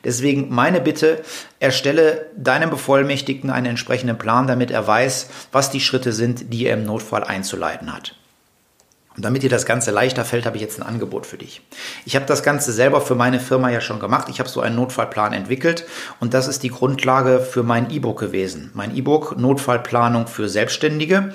Deswegen 0.04 0.54
meine 0.54 0.82
Bitte, 0.82 1.22
erstelle 1.60 2.28
deinem 2.36 2.70
Bevollmächtigten 2.70 3.50
einen 3.50 3.68
entsprechenden 3.68 4.18
Plan, 4.18 4.48
damit 4.48 4.72
er 4.72 4.86
weiß, 4.86 5.30
was 5.52 5.72
die 5.72 5.82
Schritte 5.82 6.14
sind, 6.14 6.54
die 6.54 6.66
er 6.66 6.76
im 6.76 6.86
Notfall 6.86 7.24
einzuleiten 7.24 7.94
hat. 7.94 8.19
Und 9.20 9.26
damit 9.26 9.44
dir 9.44 9.50
das 9.50 9.66
Ganze 9.66 9.92
leichter 9.92 10.24
fällt, 10.24 10.46
habe 10.46 10.56
ich 10.56 10.62
jetzt 10.62 10.80
ein 10.80 10.88
Angebot 10.88 11.26
für 11.26 11.38
dich. 11.38 11.62
Ich 12.06 12.16
habe 12.16 12.26
das 12.26 12.42
Ganze 12.42 12.72
selber 12.72 13.02
für 13.02 13.16
meine 13.16 13.42
Firma 13.42 13.70
ja 13.70 13.82
schon 13.82 14.00
gemacht. 14.00 14.30
Ich 14.30 14.40
habe 14.40 14.48
so 14.48 14.62
einen 14.62 14.78
Notfallplan 14.78 15.34
entwickelt 15.34 15.86
und 16.22 16.34
das 16.34 16.48
ist 16.48 16.64
die 16.64 16.70
Grundlage 16.70 17.42
für 17.42 17.62
mein 17.62 17.92
E-Book 17.92 18.18
gewesen. 18.18 18.72
Mein 18.76 18.96
E-Book 18.96 19.38
Notfallplanung 19.38 20.28
für 20.28 20.48
Selbstständige. 20.48 21.34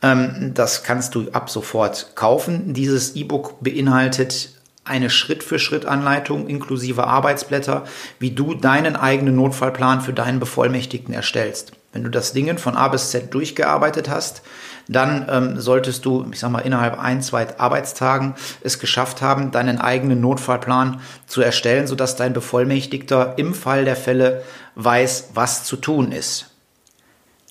Ähm, 0.00 0.52
das 0.54 0.84
kannst 0.84 1.16
du 1.16 1.28
ab 1.32 1.50
sofort 1.50 2.14
kaufen. 2.14 2.72
Dieses 2.72 3.16
E-Book 3.16 3.56
beinhaltet 3.60 4.50
eine 4.84 5.10
Schritt-für-Schritt-Anleitung 5.10 6.46
inklusive 6.46 7.04
Arbeitsblätter, 7.04 7.84
wie 8.20 8.30
du 8.30 8.54
deinen 8.54 8.94
eigenen 8.94 9.34
Notfallplan 9.34 10.02
für 10.02 10.12
deinen 10.12 10.38
Bevollmächtigten 10.38 11.12
erstellst. 11.12 11.72
Wenn 11.92 12.04
du 12.04 12.10
das 12.10 12.32
Ding 12.32 12.58
von 12.58 12.76
A 12.76 12.88
bis 12.88 13.10
Z 13.10 13.34
durchgearbeitet 13.34 14.08
hast, 14.08 14.42
dann 14.88 15.26
ähm, 15.30 15.60
solltest 15.60 16.04
du, 16.04 16.26
ich 16.30 16.40
sag 16.40 16.50
mal, 16.50 16.60
innerhalb 16.60 16.98
ein, 16.98 17.22
zwei 17.22 17.46
Arbeitstagen 17.58 18.34
es 18.62 18.78
geschafft 18.78 19.22
haben, 19.22 19.50
deinen 19.50 19.80
eigenen 19.80 20.20
Notfallplan 20.20 21.00
zu 21.26 21.40
erstellen, 21.40 21.86
sodass 21.86 22.16
dein 22.16 22.32
Bevollmächtigter 22.32 23.34
im 23.38 23.54
Fall 23.54 23.84
der 23.84 23.96
Fälle 23.96 24.42
weiß, 24.74 25.30
was 25.34 25.64
zu 25.64 25.76
tun 25.76 26.12
ist. 26.12 26.50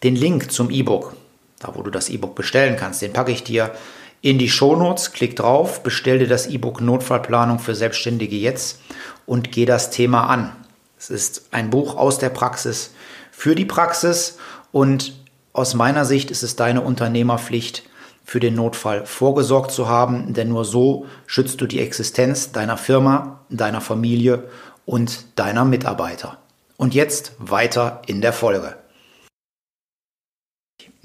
Den 0.04 0.16
Link 0.16 0.52
zum 0.52 0.70
E-Book, 0.70 1.16
da 1.60 1.76
wo 1.76 1.82
du 1.82 1.90
das 1.90 2.10
E-Book 2.10 2.36
bestellen 2.36 2.76
kannst, 2.78 3.02
den 3.02 3.14
packe 3.14 3.32
ich 3.32 3.44
dir 3.44 3.72
in 4.22 4.38
die 4.38 4.50
Shownotes, 4.50 5.12
klick 5.12 5.36
drauf, 5.36 5.84
bestell 5.84 6.20
dir 6.20 6.28
das 6.28 6.48
E-Book 6.48 6.82
Notfallplanung 6.82 7.60
für 7.60 7.76
Selbstständige 7.76 8.38
jetzt 8.38 8.80
und 9.26 9.52
geh 9.52 9.66
das 9.66 9.90
Thema 9.90 10.28
an. 10.28 10.56
Es 10.98 11.10
ist 11.10 11.48
ein 11.52 11.70
Buch 11.70 11.98
aus 11.98 12.20
der 12.20 12.30
Praxis 12.30 12.92
für 13.32 13.56
die 13.56 13.66
Praxis 13.66 14.38
und 14.72 15.14
aus 15.54 15.76
meiner 15.76 16.04
Sicht 16.04 16.32
ist 16.32 16.44
es 16.44 16.56
deine 16.56 16.82
Unternehmerpflicht, 16.82 17.84
für 18.26 18.40
den 18.40 18.56
Notfall 18.56 19.06
vorgesorgt 19.06 19.72
zu 19.72 19.88
haben, 19.88 20.34
denn 20.34 20.50
nur 20.50 20.66
so 20.66 21.06
schützt 21.28 21.60
du 21.62 21.68
die 21.68 21.82
Existenz 21.82 22.52
deiner 22.52 22.78
Firma, 22.78 23.42
deiner 23.50 23.82
Familie 23.82 24.46
und 24.86 25.26
deiner 25.38 25.66
Mitarbeiter. 25.66 26.38
Und 26.78 26.94
jetzt 26.94 27.34
weiter 27.38 28.02
in 28.08 28.22
der 28.22 28.34
Folge. 28.34 28.76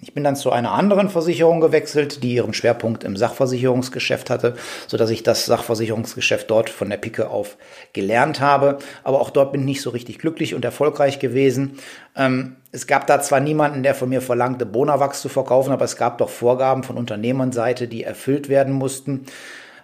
Ich 0.08 0.14
bin 0.14 0.24
dann 0.24 0.36
zu 0.36 0.50
einer 0.50 0.72
anderen 0.72 1.10
Versicherung 1.10 1.60
gewechselt, 1.60 2.22
die 2.22 2.32
ihren 2.32 2.54
Schwerpunkt 2.54 3.04
im 3.04 3.14
Sachversicherungsgeschäft 3.14 4.30
hatte, 4.30 4.54
sodass 4.86 5.10
ich 5.10 5.22
das 5.22 5.44
Sachversicherungsgeschäft 5.44 6.50
dort 6.50 6.70
von 6.70 6.88
der 6.88 6.96
Picke 6.96 7.28
auf 7.28 7.58
gelernt 7.92 8.40
habe. 8.40 8.78
Aber 9.04 9.20
auch 9.20 9.28
dort 9.28 9.52
bin 9.52 9.60
ich 9.60 9.66
nicht 9.66 9.82
so 9.82 9.90
richtig 9.90 10.18
glücklich 10.18 10.54
und 10.54 10.64
erfolgreich 10.64 11.18
gewesen. 11.18 11.78
Ähm, 12.16 12.56
es 12.72 12.86
gab 12.86 13.06
da 13.06 13.20
zwar 13.20 13.40
niemanden, 13.40 13.82
der 13.82 13.94
von 13.94 14.08
mir 14.08 14.22
verlangte, 14.22 14.64
Bonawachs 14.64 15.20
zu 15.20 15.28
verkaufen, 15.28 15.72
aber 15.72 15.84
es 15.84 15.98
gab 15.98 16.16
doch 16.16 16.30
Vorgaben 16.30 16.84
von 16.84 16.96
Unternehmernseite, 16.96 17.86
die 17.86 18.02
erfüllt 18.02 18.48
werden 18.48 18.72
mussten. 18.72 19.26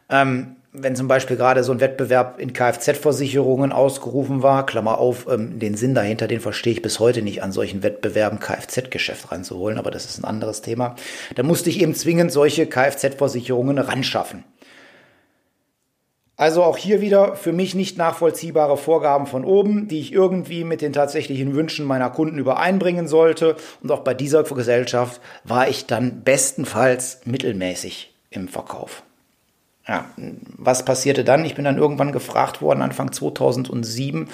Ähm, 0.08 0.56
wenn 0.76 0.96
zum 0.96 1.06
Beispiel 1.06 1.36
gerade 1.36 1.62
so 1.62 1.70
ein 1.70 1.78
Wettbewerb 1.78 2.40
in 2.40 2.52
Kfz-Versicherungen 2.52 3.70
ausgerufen 3.70 4.42
war, 4.42 4.66
Klammer 4.66 4.98
auf, 4.98 5.26
ähm, 5.30 5.60
den 5.60 5.76
Sinn 5.76 5.94
dahinter, 5.94 6.26
den 6.26 6.40
verstehe 6.40 6.72
ich 6.72 6.82
bis 6.82 6.98
heute 6.98 7.22
nicht, 7.22 7.44
an 7.44 7.52
solchen 7.52 7.84
Wettbewerben 7.84 8.40
Kfz-Geschäft 8.40 9.30
reinzuholen, 9.30 9.78
aber 9.78 9.92
das 9.92 10.04
ist 10.04 10.18
ein 10.18 10.24
anderes 10.24 10.62
Thema. 10.62 10.96
Da 11.36 11.44
musste 11.44 11.70
ich 11.70 11.80
eben 11.80 11.94
zwingend 11.94 12.32
solche 12.32 12.66
Kfz-Versicherungen 12.66 13.78
ranschaffen. 13.78 14.42
Also 16.36 16.64
auch 16.64 16.76
hier 16.76 17.00
wieder 17.00 17.36
für 17.36 17.52
mich 17.52 17.76
nicht 17.76 17.96
nachvollziehbare 17.96 18.76
Vorgaben 18.76 19.28
von 19.28 19.44
oben, 19.44 19.86
die 19.86 20.00
ich 20.00 20.12
irgendwie 20.12 20.64
mit 20.64 20.80
den 20.80 20.92
tatsächlichen 20.92 21.54
Wünschen 21.54 21.86
meiner 21.86 22.10
Kunden 22.10 22.38
übereinbringen 22.38 23.06
sollte. 23.06 23.54
Und 23.80 23.92
auch 23.92 24.00
bei 24.00 24.14
dieser 24.14 24.42
Gesellschaft 24.42 25.20
war 25.44 25.68
ich 25.68 25.86
dann 25.86 26.24
bestenfalls 26.24 27.20
mittelmäßig 27.24 28.12
im 28.30 28.48
Verkauf. 28.48 29.04
Ja, 29.86 30.06
was 30.56 30.84
passierte 30.84 31.24
dann? 31.24 31.44
Ich 31.44 31.54
bin 31.54 31.64
dann 31.64 31.78
irgendwann 31.78 32.12
gefragt 32.12 32.62
worden, 32.62 32.80
Anfang 32.80 33.12
2007, 33.12 34.28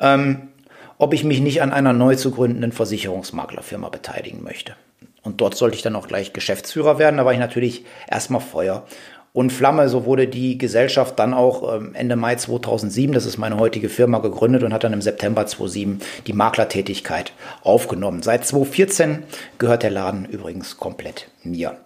ähm, 0.00 0.48
ob 0.96 1.12
ich 1.12 1.24
mich 1.24 1.40
nicht 1.40 1.60
an 1.60 1.72
einer 1.72 1.92
neu 1.92 2.16
zu 2.16 2.30
gründenden 2.30 2.72
Versicherungsmaklerfirma 2.72 3.90
beteiligen 3.90 4.42
möchte. 4.42 4.76
Und 5.22 5.40
dort 5.40 5.56
sollte 5.56 5.76
ich 5.76 5.82
dann 5.82 5.96
auch 5.96 6.08
gleich 6.08 6.32
Geschäftsführer 6.32 6.98
werden. 6.98 7.16
Da 7.16 7.24
war 7.24 7.32
ich 7.32 7.38
natürlich 7.38 7.84
erstmal 8.10 8.40
Feuer 8.40 8.86
und 9.34 9.52
Flamme. 9.52 9.90
So 9.90 10.06
wurde 10.06 10.26
die 10.26 10.56
Gesellschaft 10.56 11.18
dann 11.18 11.34
auch 11.34 11.76
ähm, 11.76 11.94
Ende 11.94 12.16
Mai 12.16 12.36
2007, 12.36 13.12
das 13.12 13.26
ist 13.26 13.36
meine 13.36 13.58
heutige 13.58 13.90
Firma, 13.90 14.18
gegründet 14.18 14.62
und 14.62 14.72
hat 14.72 14.84
dann 14.84 14.94
im 14.94 15.02
September 15.02 15.46
2007 15.46 16.00
die 16.26 16.32
Maklertätigkeit 16.32 17.32
aufgenommen. 17.62 18.22
Seit 18.22 18.46
2014 18.46 19.24
gehört 19.58 19.82
der 19.82 19.90
Laden 19.90 20.24
übrigens 20.24 20.78
komplett 20.78 21.28
mir. 21.42 21.76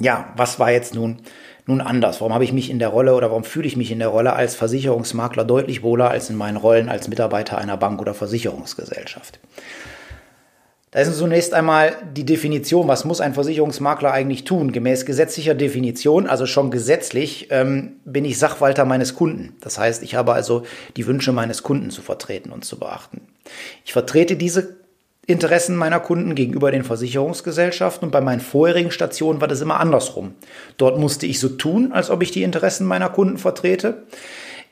Ja, 0.00 0.32
was 0.36 0.58
war 0.58 0.72
jetzt 0.72 0.94
nun 0.94 1.18
nun 1.70 1.80
anders? 1.80 2.20
Warum 2.20 2.34
habe 2.34 2.44
ich 2.44 2.52
mich 2.52 2.68
in 2.68 2.78
der 2.78 2.88
Rolle 2.88 3.14
oder 3.14 3.30
warum 3.30 3.44
fühle 3.44 3.66
ich 3.66 3.76
mich 3.76 3.90
in 3.90 3.98
der 3.98 4.08
Rolle 4.08 4.34
als 4.34 4.54
Versicherungsmakler 4.54 5.44
deutlich 5.44 5.82
wohler 5.82 6.10
als 6.10 6.28
in 6.28 6.36
meinen 6.36 6.56
Rollen 6.56 6.88
als 6.88 7.08
Mitarbeiter 7.08 7.58
einer 7.58 7.76
Bank 7.76 8.00
oder 8.00 8.12
Versicherungsgesellschaft? 8.12 9.40
Da 10.92 10.98
ist 10.98 11.16
zunächst 11.16 11.54
einmal 11.54 11.96
die 12.16 12.26
Definition, 12.26 12.88
was 12.88 13.04
muss 13.04 13.20
ein 13.20 13.34
Versicherungsmakler 13.34 14.10
eigentlich 14.10 14.42
tun? 14.42 14.72
Gemäß 14.72 15.06
gesetzlicher 15.06 15.54
Definition, 15.54 16.26
also 16.26 16.46
schon 16.46 16.72
gesetzlich, 16.72 17.46
ähm, 17.50 18.00
bin 18.04 18.24
ich 18.24 18.40
Sachwalter 18.40 18.84
meines 18.84 19.14
Kunden. 19.14 19.56
Das 19.60 19.78
heißt, 19.78 20.02
ich 20.02 20.16
habe 20.16 20.32
also 20.32 20.64
die 20.96 21.06
Wünsche 21.06 21.30
meines 21.30 21.62
Kunden 21.62 21.90
zu 21.90 22.02
vertreten 22.02 22.50
und 22.50 22.64
zu 22.64 22.76
beachten. 22.76 23.20
Ich 23.84 23.92
vertrete 23.92 24.34
diese 24.34 24.79
Interessen 25.30 25.76
meiner 25.76 26.00
Kunden 26.00 26.34
gegenüber 26.34 26.70
den 26.70 26.84
Versicherungsgesellschaften 26.84 28.06
und 28.06 28.10
bei 28.10 28.20
meinen 28.20 28.40
vorherigen 28.40 28.90
Stationen 28.90 29.40
war 29.40 29.48
das 29.48 29.60
immer 29.60 29.80
andersrum. 29.80 30.34
Dort 30.76 30.98
musste 30.98 31.26
ich 31.26 31.40
so 31.40 31.48
tun, 31.48 31.92
als 31.92 32.10
ob 32.10 32.22
ich 32.22 32.30
die 32.30 32.42
Interessen 32.42 32.86
meiner 32.86 33.08
Kunden 33.08 33.38
vertrete. 33.38 34.06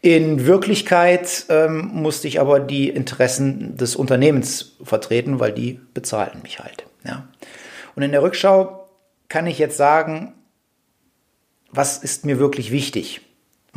In 0.00 0.47
Wirklichkeit 0.47 1.47
ähm, 1.49 1.91
musste 1.93 2.29
ich 2.29 2.41
aber 2.41 2.61
die 2.61 2.88
Interessen 2.88 3.77
des 3.77 3.97
Unternehmens 3.97 4.77
vertreten, 4.83 5.41
weil 5.41 5.53
die 5.53 5.81
bezahlten 5.93 6.43
mich 6.43 6.61
halt. 6.61 6.87
Ja. 7.05 7.27
Und 7.97 8.03
in 8.03 8.12
der 8.12 8.23
Rückschau 8.23 8.88
kann 9.29 9.47
ich 9.47 9.59
jetzt 9.59 9.77
sagen, 9.77 10.35
was 11.71 11.99
ist 11.99 12.25
mir 12.25 12.38
wirklich 12.38 12.71
wichtig? 12.71 13.21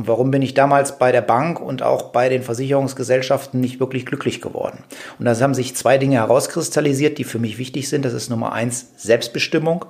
Warum 0.08 0.31
bin 0.31 0.41
ich 0.41 0.53
damals 0.53 0.98
bei 0.98 1.12
der 1.12 1.22
Bank 1.22 1.60
und 1.60 1.84
auch 1.84 2.12
bei 2.12 2.29
den 2.29 2.43
Versicherungsgesellschaften 2.43 3.60
nicht 3.60 3.79
wirklich 3.79 4.05
glücklich 4.05 4.41
geworden? 4.41 4.84
Und 5.20 5.25
da 5.25 5.39
haben 5.39 5.53
sich 5.53 5.75
zwei 5.75 5.98
Dinge 5.98 6.15
herauskristallisiert, 6.15 7.17
die 7.17 7.24
für 7.24 7.39
mich 7.39 7.58
wichtig 7.58 7.89
sind. 7.89 8.05
Das 8.05 8.13
ist 8.13 8.29
Nummer 8.29 8.53
eins 8.53 8.91
Selbstbestimmung. 8.98 9.86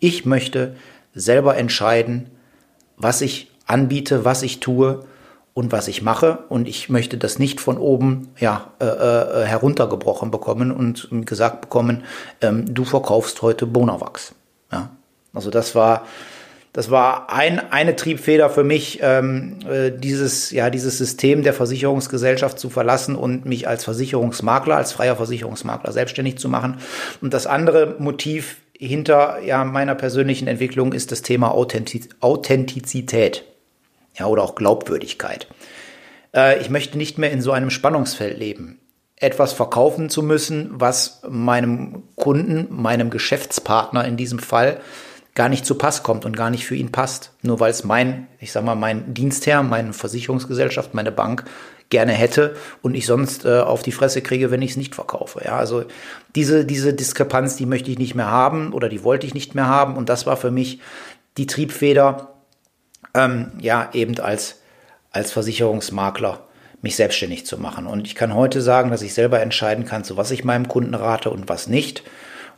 Ich 0.00 0.24
möchte 0.24 0.76
selber 1.14 1.56
entscheiden, 1.56 2.30
was 2.96 3.20
ich 3.20 3.50
anbiete, 3.66 4.24
was 4.24 4.42
ich 4.42 4.60
tue 4.60 5.04
und 5.54 5.72
was 5.72 5.88
ich 5.88 6.02
mache. 6.02 6.40
Und 6.48 6.68
ich 6.68 6.90
möchte 6.90 7.16
das 7.16 7.38
nicht 7.38 7.60
von 7.60 7.78
oben 7.78 8.28
ja, 8.38 8.72
äh, 8.80 8.84
äh, 8.84 9.44
heruntergebrochen 9.44 10.30
bekommen 10.30 10.70
und 10.72 11.08
gesagt 11.26 11.62
bekommen, 11.62 12.04
ähm, 12.40 12.74
du 12.74 12.84
verkaufst 12.84 13.42
heute 13.42 13.66
Bonawachs. 13.66 14.34
Ja? 14.72 14.90
Also 15.32 15.50
das 15.50 15.74
war 15.74 16.06
das 16.74 16.90
war 16.90 17.30
ein, 17.32 17.60
eine 17.70 17.94
Triebfeder 17.94 18.50
für 18.50 18.64
mich, 18.64 18.98
ähm, 19.00 19.60
äh, 19.70 19.92
dieses, 19.92 20.50
ja, 20.50 20.70
dieses 20.70 20.98
System 20.98 21.44
der 21.44 21.54
Versicherungsgesellschaft 21.54 22.58
zu 22.58 22.68
verlassen 22.68 23.14
und 23.14 23.46
mich 23.46 23.68
als 23.68 23.84
Versicherungsmakler, 23.84 24.76
als 24.76 24.92
freier 24.92 25.14
Versicherungsmakler 25.14 25.92
selbstständig 25.92 26.36
zu 26.36 26.48
machen. 26.48 26.78
Und 27.22 27.32
das 27.32 27.46
andere 27.46 27.94
Motiv 28.00 28.56
hinter 28.76 29.40
ja, 29.44 29.64
meiner 29.64 29.94
persönlichen 29.94 30.48
Entwicklung 30.48 30.92
ist 30.92 31.12
das 31.12 31.22
Thema 31.22 31.52
Authentiz 31.52 32.08
Authentizität 32.18 33.44
ja, 34.18 34.26
oder 34.26 34.42
auch 34.42 34.56
Glaubwürdigkeit. 34.56 35.46
Äh, 36.34 36.60
ich 36.60 36.70
möchte 36.70 36.98
nicht 36.98 37.18
mehr 37.18 37.30
in 37.30 37.40
so 37.40 37.52
einem 37.52 37.70
Spannungsfeld 37.70 38.36
leben 38.36 38.80
etwas 39.16 39.52
verkaufen 39.52 40.10
zu 40.10 40.24
müssen, 40.24 40.70
was 40.72 41.22
meinem 41.28 42.02
Kunden, 42.16 42.66
meinem 42.70 43.10
Geschäftspartner 43.10 44.04
in 44.04 44.16
diesem 44.16 44.40
Fall 44.40 44.80
gar 45.34 45.48
nicht 45.48 45.66
zu 45.66 45.74
Pass 45.74 46.02
kommt 46.02 46.24
und 46.24 46.36
gar 46.36 46.50
nicht 46.50 46.64
für 46.64 46.76
ihn 46.76 46.92
passt. 46.92 47.32
Nur 47.42 47.60
weil 47.60 47.70
es 47.70 47.84
mein, 47.84 48.28
ich 48.38 48.52
sag 48.52 48.64
mal, 48.64 48.76
mein 48.76 49.14
Dienstherr, 49.14 49.62
meine 49.62 49.92
Versicherungsgesellschaft, 49.92 50.94
meine 50.94 51.12
Bank 51.12 51.44
gerne 51.90 52.12
hätte 52.12 52.56
und 52.82 52.94
ich 52.94 53.06
sonst 53.06 53.44
äh, 53.44 53.60
auf 53.60 53.82
die 53.82 53.92
Fresse 53.92 54.22
kriege, 54.22 54.50
wenn 54.50 54.62
ich 54.62 54.72
es 54.72 54.76
nicht 54.76 54.94
verkaufe. 54.94 55.42
Ja, 55.44 55.56
also 55.56 55.84
diese, 56.34 56.64
diese 56.64 56.94
Diskrepanz, 56.94 57.56
die 57.56 57.66
möchte 57.66 57.90
ich 57.90 57.98
nicht 57.98 58.14
mehr 58.14 58.30
haben 58.30 58.72
oder 58.72 58.88
die 58.88 59.04
wollte 59.04 59.26
ich 59.26 59.34
nicht 59.34 59.54
mehr 59.54 59.66
haben. 59.66 59.96
Und 59.96 60.08
das 60.08 60.26
war 60.26 60.36
für 60.36 60.50
mich 60.50 60.80
die 61.36 61.46
Triebfeder, 61.46 62.34
ähm, 63.14 63.52
ja, 63.60 63.90
eben 63.92 64.18
als, 64.20 64.60
als 65.10 65.32
Versicherungsmakler 65.32 66.40
mich 66.80 66.96
selbstständig 66.96 67.46
zu 67.46 67.58
machen. 67.58 67.86
Und 67.86 68.06
ich 68.06 68.14
kann 68.14 68.34
heute 68.34 68.60
sagen, 68.60 68.90
dass 68.90 69.02
ich 69.02 69.14
selber 69.14 69.40
entscheiden 69.40 69.84
kann, 69.84 70.04
zu 70.04 70.16
was 70.16 70.30
ich 70.30 70.44
meinem 70.44 70.68
Kunden 70.68 70.94
rate 70.94 71.30
und 71.30 71.48
was 71.48 71.66
nicht. 71.66 72.02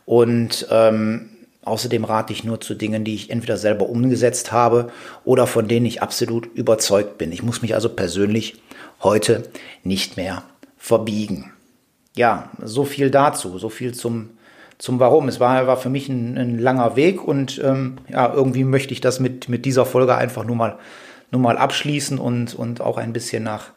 Und 0.05 0.67
ähm, 0.69 1.36
Außerdem 1.67 2.05
rate 2.05 2.33
ich 2.33 2.43
nur 2.43 2.61
zu 2.61 2.73
Dingen, 2.73 3.03
die 3.03 3.15
ich 3.15 3.29
entweder 3.29 3.57
selber 3.57 3.89
umgesetzt 3.89 4.51
habe 4.51 4.91
oder 5.25 5.47
von 5.47 5.67
denen 5.67 5.85
ich 5.85 6.01
absolut 6.01 6.47
überzeugt 6.55 7.17
bin. 7.17 7.31
Ich 7.31 7.43
muss 7.43 7.61
mich 7.61 7.75
also 7.75 7.89
persönlich 7.89 8.61
heute 9.01 9.43
nicht 9.83 10.17
mehr 10.17 10.43
verbiegen. 10.77 11.51
Ja, 12.15 12.49
so 12.63 12.85
viel 12.85 13.11
dazu, 13.11 13.59
so 13.59 13.69
viel 13.69 13.93
zum, 13.93 14.29
zum 14.77 14.99
Warum. 14.99 15.27
Es 15.27 15.39
war, 15.39 15.67
war 15.67 15.77
für 15.77 15.89
mich 15.89 16.09
ein, 16.09 16.37
ein 16.37 16.57
langer 16.57 16.95
Weg 16.95 17.23
und 17.27 17.61
ähm, 17.63 17.97
ja, 18.09 18.33
irgendwie 18.33 18.63
möchte 18.63 18.93
ich 18.93 19.01
das 19.01 19.19
mit, 19.19 19.49
mit 19.49 19.65
dieser 19.65 19.85
Folge 19.85 20.15
einfach 20.15 20.43
nur 20.43 20.55
mal, 20.55 20.79
nur 21.31 21.41
mal 21.41 21.57
abschließen 21.57 22.17
und, 22.17 22.55
und 22.55 22.81
auch 22.81 22.97
ein 22.97 23.13
bisschen 23.13 23.43
nach, 23.43 23.71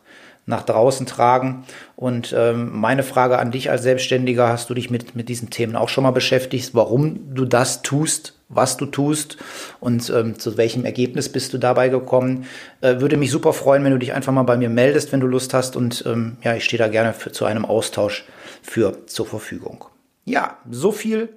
nach 0.50 0.64
draußen 0.64 1.07
tragen. 1.07 1.64
Und 1.97 2.35
ähm, 2.37 2.71
meine 2.78 3.02
Frage 3.02 3.38
an 3.38 3.50
dich 3.50 3.71
als 3.71 3.83
Selbstständiger, 3.83 4.49
hast 4.49 4.69
du 4.69 4.75
dich 4.75 4.90
mit, 4.90 5.16
mit 5.16 5.30
diesen 5.30 5.49
Themen 5.49 5.76
auch 5.76 5.88
schon 5.88 6.04
mal 6.04 6.11
beschäftigt, 6.11 6.75
warum 6.75 7.35
du 7.35 7.47
das 7.47 7.80
tust, 7.80 8.35
was 8.50 8.76
du 8.76 8.85
tust 8.85 9.38
und 9.78 10.11
ähm, 10.11 10.38
zu 10.38 10.59
welchem 10.59 10.85
Ergebnis 10.85 11.30
bist 11.30 11.54
du 11.54 11.59
dabei 11.59 11.88
gekommen. 11.88 12.45
Äh, 12.80 13.00
würde 13.00 13.16
mich 13.16 13.30
super 13.30 13.52
freuen, 13.52 13.85
wenn 13.85 13.92
du 13.92 13.99
dich 13.99 14.12
einfach 14.12 14.33
mal 14.33 14.42
bei 14.42 14.57
mir 14.57 14.69
meldest, 14.69 15.12
wenn 15.12 15.21
du 15.21 15.26
Lust 15.26 15.54
hast. 15.54 15.76
Und 15.76 16.04
ähm, 16.07 16.37
ja, 16.42 16.54
ich 16.54 16.64
stehe 16.64 16.78
da 16.78 16.88
gerne 16.88 17.14
für, 17.14 17.33
zu 17.33 17.45
einem 17.47 17.64
Austausch 17.64 18.26
für 18.62 19.07
zur 19.07 19.26
Verfügung. 19.26 19.87
Ja, 20.25 20.59
so 20.71 20.92
viel 20.92 21.30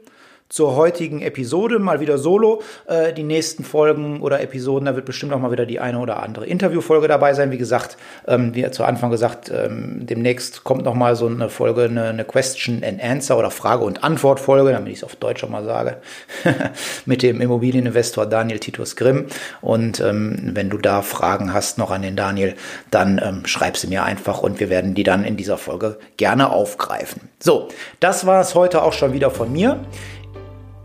zur 0.53 0.75
heutigen 0.75 1.24
Episode, 1.24 1.79
mal 1.79 2.00
wieder 2.00 2.19
solo. 2.19 2.62
Äh, 2.86 3.12
die 3.12 3.24
nächsten 3.24 3.63
Folgen 3.63 4.22
oder 4.22 4.39
Episoden, 4.39 4.86
da 4.86 4.95
wird 4.95 5.05
bestimmt 5.05 5.33
auch 5.33 5.39
mal 5.39 5.51
wieder 5.51 5.65
die 5.65 5.79
eine 5.79 5.98
oder 5.98 6.22
andere 6.22 6.45
Interviewfolge 6.45 7.07
dabei 7.07 7.33
sein. 7.33 7.50
Wie 7.50 7.57
gesagt, 7.57 7.98
ähm, 8.27 8.53
wie 8.53 8.69
zu 8.69 8.83
Anfang 8.83 9.10
gesagt, 9.10 9.50
ähm, 9.50 10.05
demnächst 10.05 10.63
kommt 10.63 10.86
noch 10.86 10.93
mal 10.93 11.15
so 11.15 11.25
eine 11.25 11.50
Folge, 11.50 11.86
eine, 11.86 12.03
eine 12.03 12.24
Question 12.24 12.83
and 12.83 13.01
Answer 13.01 13.36
oder 13.39 13.50
Frage- 13.50 13.83
und 13.83 14.03
Antwort-Folge, 14.03 14.74
damit 14.74 14.91
ich 14.91 15.00
es 15.00 15.03
auf 15.03 15.15
Deutsch 15.15 15.43
auch 15.43 15.50
mal 15.50 15.63
sage, 15.63 15.98
mit 17.07 17.24
dem 17.24 17.41
Immobilieninvestor 17.41 18.27
Daniel 18.27 18.60
Titus 18.60 18.95
Grimm. 18.95 19.25
Und 19.62 20.01
ähm, 20.01 20.51
wenn 20.53 20.69
du 20.69 20.77
da 20.77 21.01
Fragen 21.01 21.51
hast 21.51 21.79
noch 21.79 21.89
an 21.89 22.03
den 22.03 22.15
Daniel, 22.15 22.53
dann 22.91 23.19
ähm, 23.25 23.48
schreib 23.48 23.75
sie 23.75 23.88
mir 23.88 24.03
einfach 24.03 24.43
und 24.43 24.60
wir 24.60 24.69
werden 24.69 24.93
die 24.93 25.03
dann 25.03 25.25
in 25.25 25.36
dieser 25.36 25.57
Folge 25.57 25.98
gerne 26.17 26.51
aufgreifen. 26.51 27.29
So, 27.39 27.69
das 28.00 28.27
war 28.27 28.39
es 28.39 28.53
heute 28.53 28.83
auch 28.83 28.93
schon 28.93 29.13
wieder 29.13 29.31
von 29.31 29.51
mir. 29.51 29.79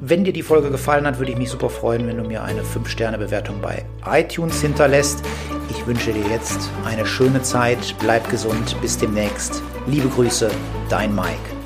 Wenn 0.00 0.22
dir 0.22 0.32
die 0.32 0.44
Folge 0.44 0.70
gefallen 0.70 1.06
hat, 1.08 1.18
würde 1.18 1.32
ich 1.32 1.38
mich 1.38 1.50
super 1.50 1.68
freuen, 1.68 2.06
wenn 2.06 2.16
du 2.16 2.22
mir 2.22 2.44
eine 2.44 2.62
5-Sterne-Bewertung 2.62 3.60
bei 3.60 3.84
iTunes 4.06 4.60
hinterlässt. 4.60 5.24
Ich 5.70 5.86
wünsche 5.88 6.12
dir 6.12 6.24
jetzt 6.30 6.70
eine 6.84 7.04
schöne 7.04 7.42
Zeit, 7.42 7.96
bleib 7.98 8.30
gesund, 8.30 8.76
bis 8.80 8.96
demnächst. 8.96 9.60
Liebe 9.88 10.08
Grüße, 10.08 10.52
dein 10.88 11.12
Mike. 11.16 11.57